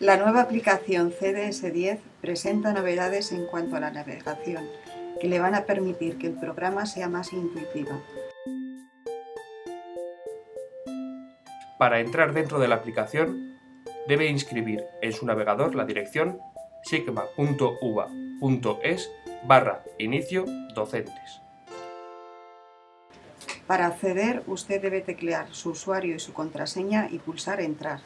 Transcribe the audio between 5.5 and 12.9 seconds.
a permitir que el programa sea más intuitivo. Para entrar dentro de la